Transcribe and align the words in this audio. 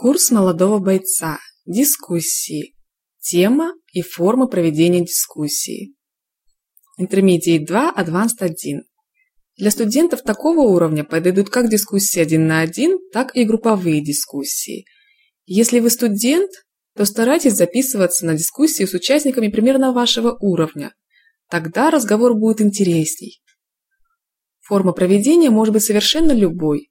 Курс 0.00 0.30
молодого 0.30 0.78
бойца. 0.78 1.40
Дискуссии. 1.66 2.76
Тема 3.18 3.74
и 3.92 4.00
формы 4.00 4.48
проведения 4.48 5.00
дискуссии. 5.00 5.96
Intermediate 7.00 7.66
2, 7.66 7.94
Advanced 7.98 8.38
1. 8.38 8.84
Для 9.56 9.70
студентов 9.72 10.22
такого 10.22 10.60
уровня 10.60 11.02
подойдут 11.02 11.50
как 11.50 11.68
дискуссии 11.68 12.20
один 12.20 12.46
на 12.46 12.60
один, 12.60 13.00
так 13.12 13.34
и 13.34 13.42
групповые 13.42 14.00
дискуссии. 14.00 14.84
Если 15.46 15.80
вы 15.80 15.90
студент, 15.90 16.52
то 16.94 17.04
старайтесь 17.04 17.54
записываться 17.54 18.24
на 18.24 18.34
дискуссии 18.34 18.84
с 18.84 18.94
участниками 18.94 19.48
примерно 19.48 19.92
вашего 19.92 20.38
уровня. 20.38 20.94
Тогда 21.50 21.90
разговор 21.90 22.34
будет 22.34 22.60
интересней. 22.60 23.42
Форма 24.60 24.92
проведения 24.92 25.50
может 25.50 25.74
быть 25.74 25.82
совершенно 25.82 26.30
любой. 26.30 26.88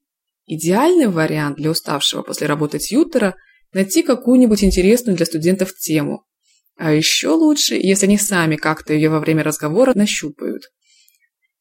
Идеальный 0.47 1.07
вариант 1.07 1.57
для 1.57 1.69
уставшего 1.69 2.23
после 2.23 2.47
работы 2.47 2.79
тьютера– 2.79 3.35
найти 3.73 4.01
какую-нибудь 4.01 4.63
интересную 4.63 5.17
для 5.17 5.25
студентов 5.25 5.75
тему. 5.75 6.25
А 6.77 6.93
еще 6.93 7.29
лучше, 7.29 7.75
если 7.75 8.05
они 8.05 8.17
сами 8.17 8.55
как-то 8.55 8.93
ее 8.93 9.09
во 9.09 9.19
время 9.19 9.43
разговора 9.43 9.93
нащупают. 9.93 10.63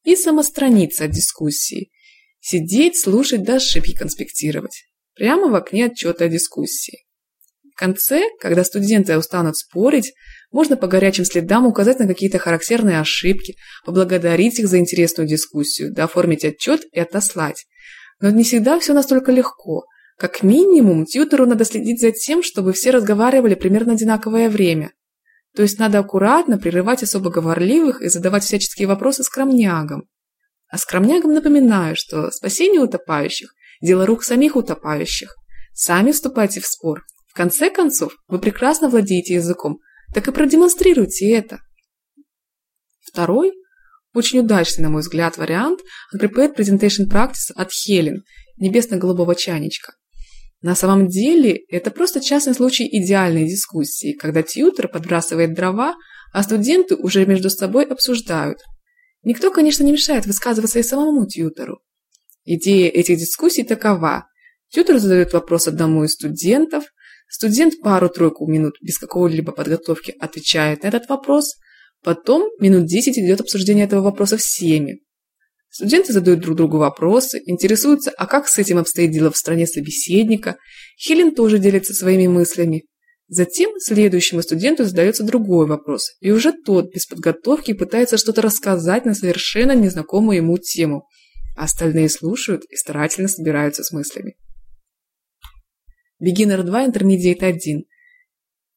И 0.03 0.15
самостраниться 0.15 1.05
от 1.05 1.11
дискуссии. 1.11 1.91
Сидеть, 2.39 2.97
слушать, 2.97 3.43
да 3.43 3.55
ошибки 3.55 3.93
конспектировать. 3.93 4.85
Прямо 5.15 5.49
в 5.49 5.55
окне 5.55 5.87
отчета 5.87 6.25
о 6.25 6.29
дискуссии. 6.29 7.05
В 7.73 7.77
конце, 7.77 8.23
когда 8.39 8.63
студенты 8.63 9.17
устанут 9.17 9.57
спорить, 9.57 10.13
можно 10.51 10.77
по 10.77 10.87
горячим 10.87 11.25
следам 11.25 11.67
указать 11.67 11.99
на 11.99 12.07
какие-то 12.07 12.39
характерные 12.39 12.99
ошибки, 12.99 13.55
поблагодарить 13.85 14.59
их 14.59 14.67
за 14.67 14.79
интересную 14.79 15.27
дискуссию, 15.27 15.93
да 15.93 16.05
оформить 16.05 16.45
отчет 16.45 16.85
и 16.93 16.99
отослать. 16.99 17.65
Но 18.19 18.29
не 18.31 18.43
всегда 18.43 18.79
все 18.79 18.93
настолько 18.93 19.31
легко. 19.31 19.85
Как 20.17 20.41
минимум, 20.41 21.05
тьютеру 21.05 21.45
надо 21.45 21.63
следить 21.65 22.01
за 22.01 22.11
тем, 22.11 22.41
чтобы 22.41 22.73
все 22.73 22.89
разговаривали 22.91 23.53
примерно 23.53 23.93
одинаковое 23.93 24.49
время. 24.49 24.91
То 25.55 25.61
есть 25.61 25.79
надо 25.79 25.99
аккуратно 25.99 26.57
прерывать 26.57 27.03
особо 27.03 27.29
говорливых 27.29 28.01
и 28.01 28.09
задавать 28.09 28.43
всяческие 28.43 28.87
вопросы 28.87 29.23
скромнягам. 29.23 30.03
А 30.69 30.77
скромнягам 30.77 31.33
напоминаю, 31.33 31.95
что 31.95 32.31
спасение 32.31 32.81
утопающих– 32.81 33.53
дело 33.81 34.05
рук 34.05 34.23
самих 34.23 34.55
утопающих. 34.55 35.35
Сами 35.73 36.11
вступайте 36.11 36.61
в 36.61 36.65
спор. 36.65 37.03
В 37.27 37.35
конце 37.35 37.69
концов, 37.69 38.15
вы 38.27 38.39
прекрасно 38.39 38.89
владеете 38.89 39.35
языком, 39.35 39.77
так 40.13 40.27
и 40.27 40.31
продемонстрируйте 40.31 41.31
это. 41.31 41.59
Второй 43.01 43.53
очень 44.17 44.39
удачный, 44.39 44.83
на 44.83 44.89
мой 44.89 45.01
взгляд, 45.01 45.37
вариант 45.37 45.81
Unprepared 46.13 46.55
Presentation 46.57 47.07
Practice 47.07 47.53
от 47.55 47.71
Хелен, 47.71 48.23
небесно-голубого 48.57 49.35
чайничка. 49.35 49.93
На 50.61 50.73
самом 50.73 51.07
деле, 51.07 51.59
это 51.69 51.91
просто 51.91 52.19
частный 52.19 52.55
случай 52.55 52.87
идеальной 52.91 53.47
дискуссии, 53.47 54.13
когда 54.13 54.41
тьютер 54.41 54.87
подбрасывает 54.87 55.53
дрова, 55.53 55.95
а 56.33 56.41
студенты 56.41 56.95
уже 56.95 57.27
между 57.27 57.51
собой 57.51 57.85
обсуждают. 57.85 58.57
Никто, 59.23 59.51
конечно, 59.51 59.83
не 59.83 59.91
мешает 59.91 60.25
высказываться 60.25 60.79
и 60.79 60.83
самому 60.83 61.27
тьютеру. 61.27 61.79
Идея 62.43 62.89
этих 62.89 63.19
дискуссий 63.19 63.63
такова. 63.63 64.27
Тьютер 64.69 64.97
задает 64.97 65.33
вопрос 65.33 65.67
одному 65.67 66.03
из 66.03 66.13
студентов, 66.13 66.85
студент 67.29 67.79
пару-тройку 67.81 68.47
минут 68.47 68.77
без 68.81 68.97
какой-либо 68.97 69.51
подготовки 69.51 70.15
отвечает 70.19 70.81
на 70.81 70.87
этот 70.87 71.07
вопрос– 71.07 71.53
Потом 72.07 72.49
минут 72.61 72.85
10 72.85 73.19
идет 73.19 73.41
обсуждение 73.41 73.83
этого 73.83 74.01
вопроса 74.01 74.37
всеми. 74.37 75.01
Студенты 75.67 76.13
задают 76.13 76.39
друг 76.39 76.55
другу 76.55 76.77
вопросы, 76.77 77.41
интересуются, 77.45 78.11
а 78.11 78.27
как 78.27 78.47
с 78.47 78.57
этим 78.57 78.77
обстоит 78.77 79.11
дело 79.11 79.29
в 79.29 79.35
стране 79.35 79.67
собеседника. 79.67 80.55
Хелен 80.97 81.35
тоже 81.35 81.59
делится 81.59 81.93
своими 81.93 82.27
мыслями. 82.27 82.85
Затем 83.27 83.71
следующему 83.77 84.41
студенту 84.41 84.85
задается 84.85 85.25
другой 85.25 85.67
вопрос, 85.67 86.15
и 86.21 86.31
уже 86.31 86.53
тот 86.53 86.93
без 86.93 87.07
подготовки 87.07 87.73
пытается 87.73 88.15
что-то 88.15 88.41
рассказать 88.41 89.03
на 89.03 89.13
совершенно 89.13 89.75
незнакомую 89.75 90.37
ему 90.37 90.57
тему. 90.57 91.09
А 91.57 91.65
остальные 91.65 92.07
слушают 92.07 92.63
и 92.69 92.77
старательно 92.77 93.27
собираются 93.27 93.83
с 93.83 93.91
мыслями. 93.91 94.37
Beginner 96.23 96.63
2, 96.63 96.87
Intermediate 96.87 97.43
1. 97.43 97.83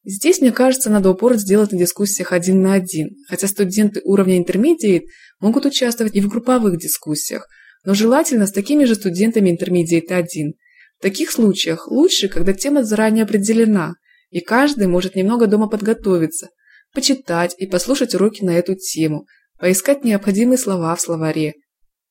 Здесь, 0.03 0.41
мне 0.41 0.51
кажется, 0.51 0.89
надо 0.89 1.11
упор 1.11 1.35
сделать 1.35 1.71
на 1.71 1.77
дискуссиях 1.77 2.31
один 2.31 2.61
на 2.61 2.73
один, 2.73 3.09
хотя 3.27 3.47
студенты 3.47 4.01
уровня 4.03 4.41
Intermediate 4.41 5.03
могут 5.39 5.65
участвовать 5.65 6.15
и 6.15 6.21
в 6.21 6.27
групповых 6.27 6.77
дискуссиях, 6.79 7.47
но 7.85 7.93
желательно 7.93 8.47
с 8.47 8.51
такими 8.51 8.85
же 8.85 8.95
студентами 8.95 9.55
Intermediate 9.55 10.11
1. 10.11 10.53
В 10.97 11.01
таких 11.01 11.31
случаях 11.31 11.87
лучше, 11.87 12.29
когда 12.29 12.53
тема 12.53 12.83
заранее 12.83 13.25
определена, 13.25 13.93
и 14.31 14.39
каждый 14.39 14.87
может 14.87 15.15
немного 15.15 15.45
дома 15.45 15.67
подготовиться, 15.67 16.49
почитать 16.93 17.53
и 17.59 17.67
послушать 17.67 18.15
уроки 18.15 18.43
на 18.43 18.57
эту 18.57 18.75
тему, 18.75 19.27
поискать 19.59 20.03
необходимые 20.03 20.57
слова 20.57 20.95
в 20.95 21.01
словаре. 21.01 21.53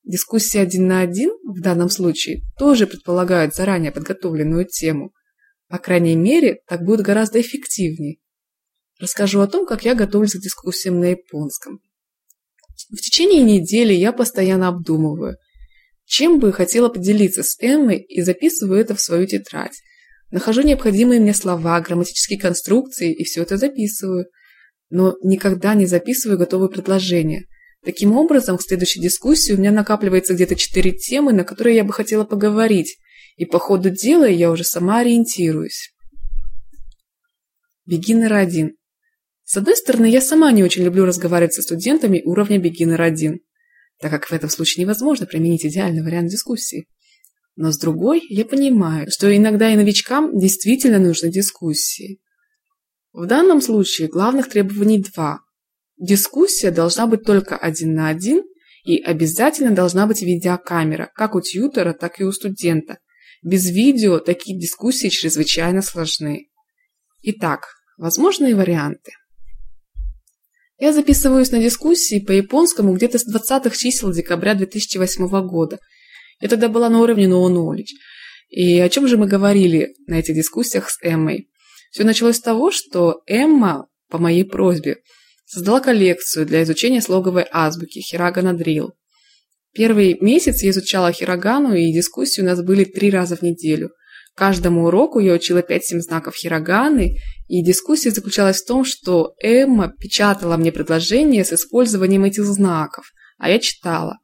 Дискуссии 0.04 0.58
один 0.58 0.86
на 0.86 1.00
один 1.00 1.30
в 1.44 1.60
данном 1.60 1.90
случае 1.90 2.42
тоже 2.56 2.86
предполагают 2.86 3.54
заранее 3.54 3.90
подготовленную 3.90 4.64
тему– 4.66 5.10
по 5.70 5.78
крайней 5.78 6.16
мере, 6.16 6.58
так 6.66 6.82
будет 6.82 7.00
гораздо 7.00 7.40
эффективнее. 7.40 8.16
Расскажу 8.98 9.40
о 9.40 9.46
том, 9.46 9.64
как 9.64 9.84
я 9.84 9.94
готовлюсь 9.94 10.34
к 10.34 10.40
дискуссиям 10.40 10.98
на 10.98 11.12
японском. 11.12 11.80
В 12.90 12.96
течение 12.96 13.44
недели 13.44 13.94
я 13.94 14.12
постоянно 14.12 14.66
обдумываю, 14.66 15.36
чем 16.06 16.40
бы 16.40 16.52
хотела 16.52 16.88
поделиться 16.88 17.44
с 17.44 17.56
Эммой 17.60 18.00
и 18.00 18.20
записываю 18.22 18.80
это 18.80 18.96
в 18.96 19.00
свою 19.00 19.28
тетрадь. 19.28 19.80
Нахожу 20.32 20.62
необходимые 20.62 21.20
мне 21.20 21.34
слова, 21.34 21.80
грамматические 21.80 22.40
конструкции 22.40 23.14
и 23.14 23.22
все 23.22 23.42
это 23.42 23.56
записываю. 23.56 24.26
Но 24.90 25.14
никогда 25.22 25.74
не 25.74 25.86
записываю 25.86 26.36
готовые 26.36 26.68
предложения. 26.68 27.44
Таким 27.84 28.16
образом, 28.16 28.58
к 28.58 28.62
следующей 28.62 29.00
дискуссии 29.00 29.52
у 29.52 29.56
меня 29.56 29.70
накапливается 29.70 30.34
где-то 30.34 30.56
четыре 30.56 30.90
темы, 30.90 31.32
на 31.32 31.44
которые 31.44 31.76
я 31.76 31.84
бы 31.84 31.92
хотела 31.92 32.24
поговорить, 32.24 32.98
и 33.40 33.46
по 33.46 33.58
ходу 33.58 33.88
дела 33.88 34.28
я 34.28 34.50
уже 34.50 34.64
сама 34.64 34.98
ориентируюсь. 34.98 35.94
Бегинер 37.86 38.34
1. 38.34 38.76
С 39.44 39.56
одной 39.56 39.78
стороны, 39.78 40.04
я 40.10 40.20
сама 40.20 40.52
не 40.52 40.62
очень 40.62 40.84
люблю 40.84 41.06
разговаривать 41.06 41.54
со 41.54 41.62
студентами 41.62 42.20
уровня 42.22 42.58
Бегинер 42.58 43.00
1, 43.00 43.40
так 43.98 44.10
как 44.10 44.26
в 44.26 44.32
этом 44.32 44.50
случае 44.50 44.84
невозможно 44.84 45.24
применить 45.24 45.64
идеальный 45.64 46.02
вариант 46.02 46.28
дискуссии. 46.28 46.86
Но 47.56 47.72
с 47.72 47.78
другой, 47.78 48.20
я 48.28 48.44
понимаю, 48.44 49.10
что 49.10 49.34
иногда 49.34 49.72
и 49.72 49.76
новичкам 49.76 50.38
действительно 50.38 50.98
нужны 50.98 51.30
дискуссии. 51.30 52.20
В 53.14 53.24
данном 53.24 53.62
случае 53.62 54.08
главных 54.08 54.50
требований 54.50 55.02
два. 55.02 55.40
Дискуссия 55.96 56.70
должна 56.70 57.06
быть 57.06 57.24
только 57.24 57.56
один 57.56 57.94
на 57.94 58.10
один 58.10 58.42
и 58.84 59.00
обязательно 59.00 59.70
должна 59.70 60.06
быть 60.06 60.20
видеокамера, 60.20 61.10
как 61.14 61.34
у 61.34 61.40
тьютера, 61.40 61.94
так 61.94 62.20
и 62.20 62.24
у 62.24 62.32
студента– 62.32 62.98
без 63.42 63.70
видео 63.70 64.18
такие 64.18 64.58
дискуссии 64.58 65.08
чрезвычайно 65.08 65.82
сложны. 65.82 66.48
Итак, 67.22 67.66
возможные 67.96 68.54
варианты. 68.54 69.12
Я 70.78 70.92
записываюсь 70.92 71.50
на 71.50 71.62
дискуссии 71.62 72.20
по 72.20 72.32
японскому 72.32 72.94
где-то 72.94 73.18
с 73.18 73.26
20-х 73.26 73.76
чисел 73.76 74.12
декабря 74.12 74.54
2008 74.54 75.46
года. 75.46 75.78
Я 76.40 76.48
тогда 76.48 76.68
была 76.68 76.88
на 76.88 77.00
уровне 77.00 77.26
No 77.26 77.46
Knowledge. 77.48 77.92
И 78.48 78.78
о 78.80 78.88
чем 78.88 79.06
же 79.06 79.16
мы 79.18 79.26
говорили 79.26 79.94
на 80.06 80.14
этих 80.14 80.34
дискуссиях 80.34 80.90
с 80.90 80.98
Эммой? 81.02 81.50
Все 81.90 82.04
началось 82.04 82.36
с 82.36 82.40
того, 82.40 82.70
что 82.70 83.20
Эмма, 83.26 83.88
по 84.08 84.18
моей 84.18 84.44
просьбе, 84.44 84.98
создала 85.44 85.80
коллекцию 85.80 86.46
для 86.46 86.62
изучения 86.62 87.02
слоговой 87.02 87.46
азбуки 87.50 88.00
Хирагана 88.00 88.54
Дрил. 88.54 88.94
Первый 89.72 90.18
месяц 90.20 90.62
я 90.62 90.70
изучала 90.70 91.12
хирогану, 91.12 91.74
и 91.74 91.92
дискуссии 91.92 92.40
у 92.40 92.44
нас 92.44 92.60
были 92.62 92.84
три 92.84 93.10
раза 93.10 93.36
в 93.36 93.42
неделю. 93.42 93.90
Каждому 94.34 94.86
уроку 94.86 95.20
я 95.20 95.34
учила 95.34 95.58
5-7 95.58 96.00
знаков 96.00 96.34
хироганы, 96.34 97.16
и 97.46 97.62
дискуссия 97.62 98.10
заключалась 98.10 98.62
в 98.62 98.66
том, 98.66 98.84
что 98.84 99.34
Эмма 99.42 99.92
печатала 99.98 100.56
мне 100.56 100.72
предложение 100.72 101.44
с 101.44 101.52
использованием 101.52 102.24
этих 102.24 102.44
знаков, 102.44 103.12
а 103.38 103.50
я 103.50 103.58
читала. 103.58 104.18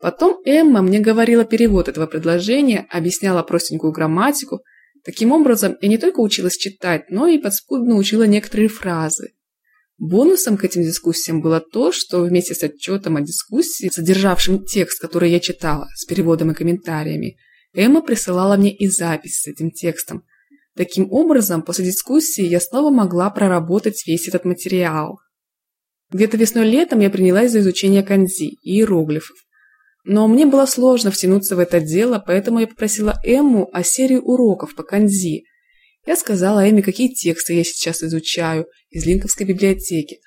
Потом 0.00 0.40
Эмма 0.44 0.82
мне 0.82 0.98
говорила 0.98 1.44
перевод 1.44 1.88
этого 1.88 2.06
предложения, 2.06 2.86
объясняла 2.90 3.42
простенькую 3.42 3.92
грамматику. 3.92 4.62
Таким 5.04 5.32
образом, 5.32 5.76
я 5.80 5.88
не 5.88 5.96
только 5.96 6.20
училась 6.20 6.56
читать, 6.56 7.04
но 7.08 7.28
и 7.28 7.38
подспудно 7.38 7.96
учила 7.96 8.24
некоторые 8.24 8.68
фразы. 8.68 9.32
Бонусом 10.02 10.56
к 10.56 10.64
этим 10.64 10.82
дискуссиям 10.82 11.40
было 11.40 11.60
то, 11.60 11.92
что 11.92 12.22
вместе 12.22 12.56
с 12.56 12.62
отчетом 12.64 13.16
о 13.16 13.20
дискуссии, 13.20 13.88
содержавшим 13.88 14.64
текст, 14.64 15.00
который 15.00 15.30
я 15.30 15.38
читала, 15.38 15.86
с 15.94 16.04
переводом 16.04 16.50
и 16.50 16.54
комментариями, 16.54 17.36
Эмма 17.72 18.02
присылала 18.02 18.56
мне 18.56 18.74
и 18.74 18.88
запись 18.88 19.42
с 19.42 19.46
этим 19.46 19.70
текстом. 19.70 20.24
Таким 20.74 21.06
образом, 21.12 21.62
после 21.62 21.84
дискуссии 21.84 22.42
я 22.42 22.58
снова 22.58 22.90
могла 22.90 23.30
проработать 23.30 24.04
весь 24.04 24.26
этот 24.26 24.44
материал. 24.44 25.20
Где-то 26.10 26.36
весной-летом 26.36 26.98
я 26.98 27.08
принялась 27.08 27.52
за 27.52 27.60
изучение 27.60 28.02
канзи 28.02 28.58
и 28.60 28.78
иероглифов. 28.78 29.36
Но 30.04 30.26
мне 30.26 30.46
было 30.46 30.66
сложно 30.66 31.12
втянуться 31.12 31.54
в 31.54 31.60
это 31.60 31.78
дело, 31.78 32.20
поэтому 32.26 32.58
я 32.58 32.66
попросила 32.66 33.20
Эмму 33.24 33.70
о 33.72 33.84
серии 33.84 34.16
уроков 34.16 34.74
по 34.74 34.82
канзи. 34.82 35.44
Я 36.04 36.16
сказала 36.16 36.68
Эми, 36.68 36.80
какие 36.80 37.08
тексты 37.08 37.54
я 37.54 37.64
сейчас 37.64 38.02
изучаю 38.02 38.66
из 38.90 39.06
Линковской 39.06 39.46
библиотеки. 39.46 40.20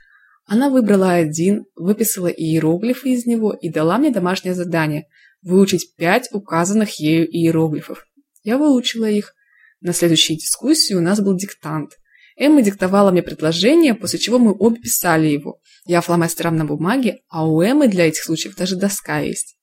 Она 0.46 0.70
выбрала 0.70 1.12
один, 1.12 1.66
выписала 1.76 2.28
иероглифы 2.28 3.10
из 3.10 3.26
него 3.26 3.52
и 3.54 3.70
дала 3.70 3.98
мне 3.98 4.12
домашнее 4.12 4.54
задание– 4.56 5.08
выучить 5.42 5.96
пять 5.96 6.30
указанных 6.32 7.00
ею 7.00 7.28
иероглифов. 7.30 8.08
Я 8.44 8.58
выучила 8.58 9.10
их. 9.10 9.34
На 9.82 9.94
следующей 9.94 10.38
дискуссии 10.38 10.94
у 10.94 11.02
нас 11.02 11.20
был 11.20 11.36
диктант. 11.36 11.92
Эмма 12.38 12.62
диктовала 12.62 13.12
мне 13.12 13.22
предложение, 13.22 13.94
после 13.94 14.20
чего 14.20 14.40
мы 14.40 14.56
обе 14.58 14.82
писали 14.82 15.28
его. 15.28 15.60
Я 15.86 16.02
фломастером 16.02 16.58
на 16.58 16.66
бумаге, 16.66 17.20
а 17.30 17.48
у 17.48 17.62
Эммы 17.62 17.88
для 17.88 18.08
этих 18.08 18.24
случаев 18.24 18.56
даже 18.56 18.76
доска 18.76 19.20
есть. 19.20 19.58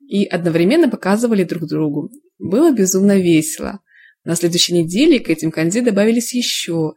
И 0.00 0.24
одновременно 0.26 0.88
показывали 0.88 1.44
друг 1.44 1.68
другу. 1.68 2.10
Было 2.38 2.72
безумно 2.72 3.18
весело. 3.18 3.80
На 4.24 4.36
следующей 4.36 4.72
неделе 4.72 5.20
к 5.20 5.28
этим 5.28 5.50
канзи 5.50 5.80
добавились 5.80 6.34
еще. 6.34 6.94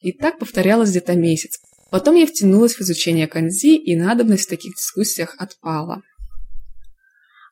И 0.00 0.12
так 0.12 0.38
повторялось 0.38 0.90
где-то 0.90 1.14
месяц. 1.14 1.60
Потом 1.90 2.14
я 2.14 2.26
втянулась 2.26 2.74
в 2.74 2.80
изучение 2.82 3.26
канзи, 3.26 3.76
и 3.76 3.96
надобность 3.96 4.46
в 4.46 4.50
таких 4.50 4.74
дискуссиях 4.74 5.34
отпала. 5.38 6.02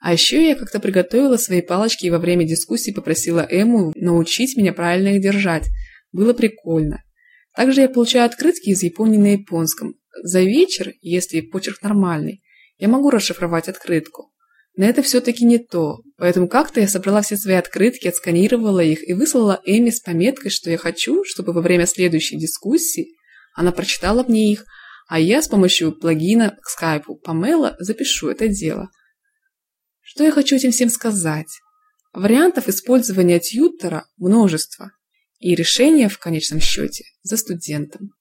А 0.01 0.13
еще 0.13 0.47
я 0.47 0.55
как-то 0.55 0.79
приготовила 0.79 1.37
свои 1.37 1.63
палочки 1.63 2.07
и 2.07 2.11
во 2.11 2.19
время 2.19 2.47
дискуссии 2.47 2.93
попросила 2.93 3.47
Эму 3.51 3.93
научить 3.97 4.57
меня 4.57 4.73
правильно 4.73 5.17
их 5.17 5.23
держать. 5.23 5.67
Было 6.13 6.33
прикольно. 6.33 7.03
Также 7.57 7.81
я 7.81 7.89
получаю 7.89 8.27
открытки 8.27 8.69
из 8.69 8.83
Японии 8.83 9.19
на 9.19 9.33
японском. 9.33 9.95
За 10.23 10.43
вечер, 10.43 10.93
если 11.01 11.41
почерк 11.41 11.83
нормальный, 11.83 12.43
я 12.79 12.89
могу 12.89 13.11
расшифровать 13.11 13.69
открытку. 13.69 14.33
Но 14.77 14.85
это 14.85 15.03
все-таки 15.03 15.45
не 15.45 15.59
то, 15.59 16.03
поэтому 16.17 16.49
как-то 16.49 16.81
я 16.81 16.89
собрала 16.89 17.23
все 17.23 17.37
свои 17.37 17.57
открытки, 17.57 18.09
отсканировала 18.09 18.81
их 18.81 19.07
и 19.09 19.13
выслала 19.13 19.61
Эми 19.65 19.91
с 19.91 20.01
пометкой, 20.01 20.51
что 20.51 20.71
я 20.71 20.79
хочу, 20.79 21.25
чтобы 21.25 21.53
во 21.53 21.61
время 21.61 21.87
следующей 21.87 22.39
дискуссии 22.39 23.17
она 23.55 23.73
прочитала 23.73 24.23
мне 24.23 24.53
их, 24.53 24.65
а 25.09 25.19
я 25.19 25.41
с 25.41 25.49
помощью 25.49 25.93
плагина 25.93 26.57
к 26.63 26.69
скайпу 26.69 27.21
Pamela 27.25 27.75
запишу 27.79 28.29
это 28.29 28.49
дело. 28.49 28.91
Что 30.01 30.25
я 30.25 30.31
хочу 30.31 30.57
этим 30.57 30.73
всем 30.73 30.91
сказать? 30.91 31.49
Вариантов 32.13 32.69
использования 32.69 33.39
тьютера 33.39 34.07
множество, 34.17 34.91
и 35.39 35.55
решение 35.55 36.09
в 36.09 36.19
конечном 36.19 36.61
счете 36.61 37.05
за 37.23 37.37
студентом. 37.37 38.16